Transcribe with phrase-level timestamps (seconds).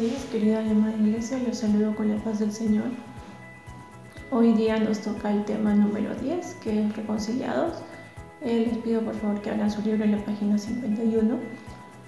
[0.00, 1.38] Días, querida llamada iglesia.
[1.46, 2.86] Los saludo con la paz del Señor.
[4.30, 7.74] Hoy día nos toca el tema número 10, que es reconciliados.
[8.40, 11.38] Eh, les pido por favor que abran su libro en la página 51.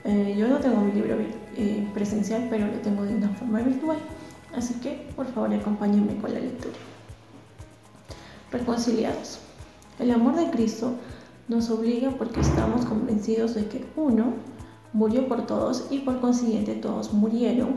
[0.05, 1.19] Eh, yo no tengo mi libro
[1.55, 3.99] eh, presencial, pero lo tengo de una forma virtual.
[4.57, 6.77] Así que por favor acompáñenme con la lectura.
[8.51, 9.39] Reconciliados.
[9.99, 10.95] El amor de Cristo
[11.47, 14.33] nos obliga porque estamos convencidos de que uno
[14.93, 17.77] murió por todos y por consiguiente todos murieron.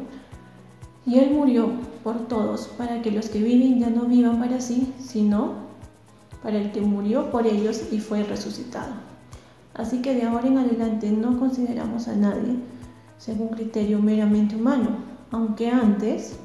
[1.06, 1.70] Y Él murió
[2.04, 5.54] por todos para que los que viven ya no vivan para sí, sino
[6.42, 8.94] para el que murió por ellos y fue resucitado.
[9.74, 12.56] Así que de ahora en adelante no consideramos a nadie
[13.18, 14.90] según criterio meramente humano,
[15.32, 16.38] aunque antes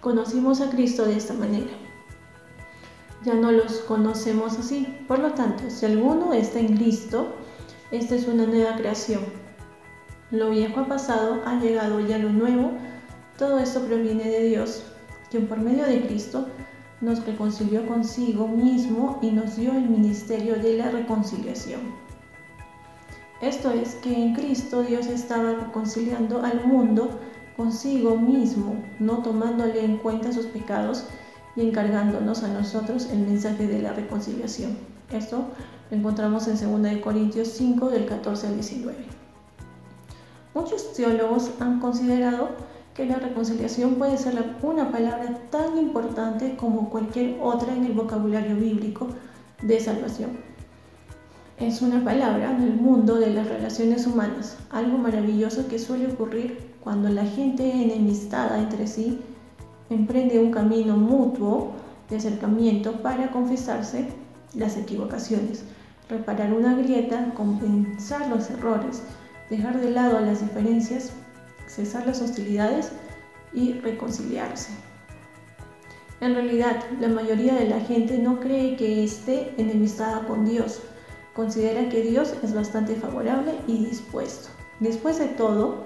[0.00, 1.70] conocimos a Cristo de esta manera.
[3.24, 4.86] Ya no los conocemos así.
[5.06, 7.28] Por lo tanto, si alguno está en Cristo,
[7.92, 9.22] esta es una nueva creación.
[10.30, 12.72] Lo viejo ha pasado, ha llegado ya lo nuevo.
[13.36, 14.82] Todo esto proviene de Dios,
[15.30, 16.48] quien por medio de Cristo
[17.02, 21.80] nos reconcilió consigo mismo y nos dio el ministerio de la reconciliación.
[23.42, 27.10] Esto es que en Cristo Dios estaba reconciliando al mundo
[27.56, 31.04] consigo mismo, no tomándole en cuenta sus pecados
[31.56, 34.91] y encargándonos a nosotros el mensaje de la reconciliación.
[35.12, 35.44] Esto
[35.90, 38.96] lo encontramos en 2 Corintios 5 del 14 al 19.
[40.54, 42.48] Muchos teólogos han considerado
[42.94, 48.56] que la reconciliación puede ser una palabra tan importante como cualquier otra en el vocabulario
[48.56, 49.08] bíblico
[49.62, 50.30] de salvación.
[51.58, 56.72] Es una palabra en el mundo de las relaciones humanas, algo maravilloso que suele ocurrir
[56.82, 59.20] cuando la gente enemistada entre sí
[59.90, 61.72] emprende un camino mutuo
[62.08, 64.21] de acercamiento para confesarse
[64.54, 65.64] las equivocaciones
[66.08, 69.02] reparar una grieta, compensar los errores,
[69.50, 71.12] dejar de lado las diferencias,
[71.66, 72.90] cesar las hostilidades
[73.52, 74.72] y reconciliarse.
[76.20, 80.80] En realidad, la mayoría de la gente no cree que esté enemistada con Dios.
[81.34, 84.48] Considera que Dios es bastante favorable y dispuesto.
[84.78, 85.84] Después de todo,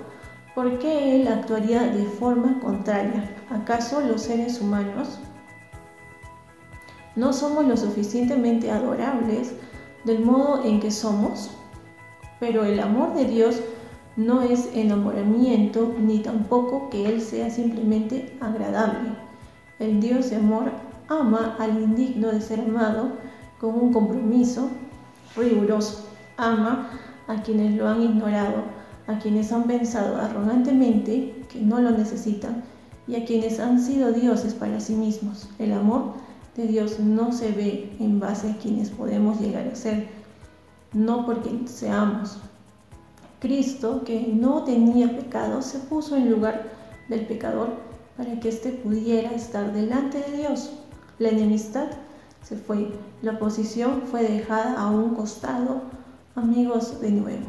[0.54, 3.34] ¿por qué Él actuaría de forma contraria?
[3.48, 5.20] ¿Acaso los seres humanos
[7.16, 9.52] no somos lo suficientemente adorables
[10.04, 11.50] del modo en que somos,
[12.38, 13.60] pero el amor de Dios
[14.16, 19.10] no es enamoramiento ni tampoco que Él sea simplemente agradable.
[19.78, 20.70] El Dios de amor
[21.08, 23.12] ama al indigno de ser amado
[23.60, 24.68] con un compromiso
[25.36, 26.06] riguroso.
[26.36, 26.90] Ama
[27.28, 28.62] a quienes lo han ignorado,
[29.06, 32.62] a quienes han pensado arrogantemente que no lo necesitan
[33.06, 35.48] y a quienes han sido dioses para sí mismos.
[35.58, 36.14] El amor
[36.56, 40.08] de Dios no se ve en base a quienes podemos llegar a ser,
[40.92, 42.38] no porque seamos.
[43.40, 46.72] Cristo, que no tenía pecado, se puso en lugar
[47.08, 47.68] del pecador
[48.16, 50.72] para que éste pudiera estar delante de Dios.
[51.18, 51.88] La enemistad
[52.42, 52.88] se fue,
[53.22, 55.82] la oposición fue dejada a un costado,
[56.34, 57.46] amigos de nuevo.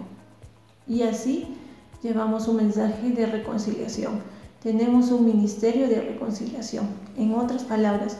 [0.88, 1.56] Y así
[2.04, 4.22] llevamos un mensaje de reconciliación.
[4.62, 6.88] Tenemos un ministerio de reconciliación.
[7.16, 8.18] En otras palabras,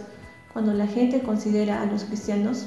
[0.58, 2.66] cuando la gente considera a los cristianos,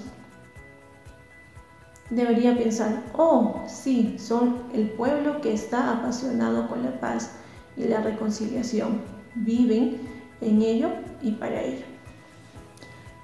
[2.09, 7.33] debería pensar, oh, sí, son el pueblo que está apasionado con la paz
[7.77, 9.01] y la reconciliación.
[9.35, 10.03] Viven
[10.41, 10.91] en ello
[11.21, 11.85] y para ello.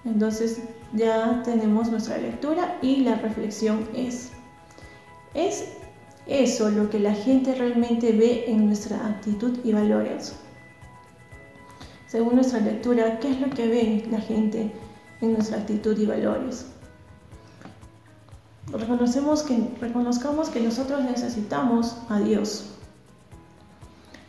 [0.04, 0.60] Entonces
[0.94, 4.32] ya tenemos nuestra lectura y la reflexión es,
[5.32, 5.74] ¿es
[6.26, 10.34] eso lo que la gente realmente ve en nuestra actitud y valores?
[12.16, 14.72] Según nuestra lectura, qué es lo que ve la gente
[15.20, 16.64] en nuestra actitud y valores.
[18.72, 22.70] Reconocemos que, reconozcamos que nosotros necesitamos a Dios.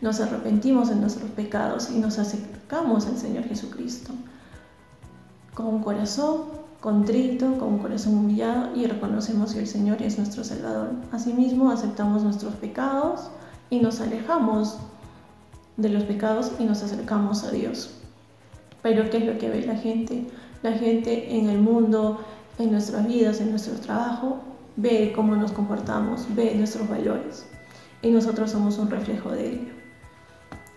[0.01, 4.11] Nos arrepentimos de nuestros pecados y nos acercamos al Señor Jesucristo
[5.53, 6.41] con un corazón
[6.81, 10.89] contrito, con un corazón humillado y reconocemos que el Señor es nuestro Salvador.
[11.13, 13.29] Asimismo, aceptamos nuestros pecados
[13.69, 14.77] y nos alejamos
[15.77, 17.91] de los pecados y nos acercamos a Dios.
[18.81, 20.25] Pero ¿qué es lo que ve la gente?
[20.63, 22.19] La gente en el mundo,
[22.57, 24.39] en nuestras vidas, en nuestro trabajo,
[24.75, 27.45] ve cómo nos comportamos, ve nuestros valores.
[28.01, 29.73] Y nosotros somos un reflejo de ello.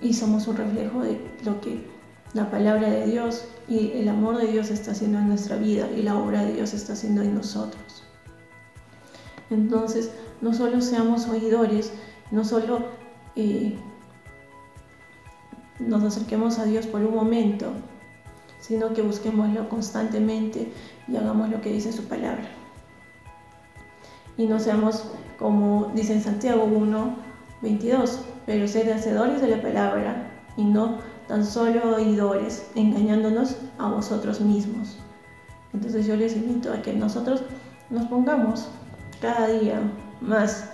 [0.00, 1.86] Y somos un reflejo de lo que
[2.32, 6.02] la palabra de Dios y el amor de Dios está haciendo en nuestra vida y
[6.02, 8.04] la obra de Dios está haciendo en nosotros.
[9.50, 11.92] Entonces, no solo seamos oidores,
[12.30, 12.86] no solo
[13.34, 13.76] eh,
[15.80, 17.72] nos acerquemos a Dios por un momento,
[18.60, 20.72] sino que busquémoslo constantemente
[21.08, 22.48] y hagamos lo que dice su palabra.
[24.36, 25.04] Y no seamos,
[25.38, 27.14] como dice en Santiago 1,
[27.62, 28.20] 22.
[28.46, 30.98] Pero sed hacedores de la palabra y no
[31.28, 34.98] tan solo oidores, engañándonos a vosotros mismos.
[35.72, 37.42] Entonces yo les invito a que nosotros
[37.90, 38.68] nos pongamos
[39.20, 39.80] cada día
[40.20, 40.69] más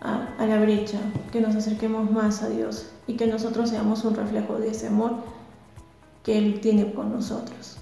[0.00, 0.98] a, a, la brecha,
[1.32, 5.12] que nos acerquemos más a Dios y que nosotros seamos un reflejo de ese amor
[6.22, 7.78] que Él tiene con nosotros.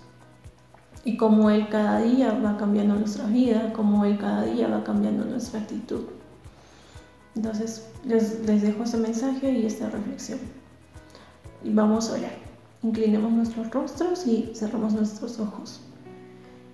[1.04, 5.24] Y como Él cada día va cambiando nuestra vida, como Él cada día va cambiando
[5.24, 6.04] nuestra actitud.
[7.36, 10.40] Entonces les, les dejo ese mensaje y esta reflexión.
[11.62, 12.46] Y vamos a orar.
[12.82, 15.80] Inclinemos nuestros rostros y cerramos nuestros ojos.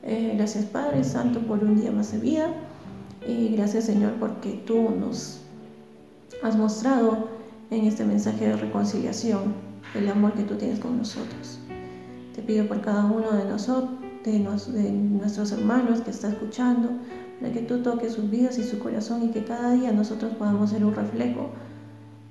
[0.03, 2.49] Eh, gracias Padre Santo por un día más de vida.
[3.27, 5.41] Y gracias Señor porque tú nos
[6.43, 7.29] has mostrado
[7.71, 9.55] en este mensaje de reconciliación
[9.95, 11.59] el amor que tú tienes con nosotros.
[12.35, 13.91] Te pido por cada uno de nosotros,
[14.25, 16.91] de, nuestros hermanos que está escuchando,
[17.41, 20.71] para que tú toques sus vidas y su corazón y que cada día nosotros podamos
[20.71, 21.51] ser un reflejo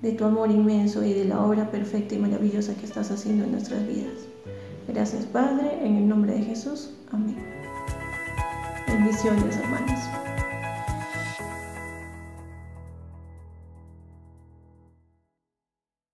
[0.01, 3.51] de tu amor inmenso y de la obra perfecta y maravillosa que estás haciendo en
[3.51, 4.27] nuestras vidas.
[4.88, 6.91] Gracias Padre, en el nombre de Jesús.
[7.11, 7.38] Amén.
[8.88, 10.30] Bendiciones hermanos.